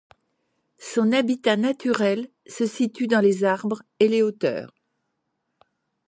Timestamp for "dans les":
3.05-3.43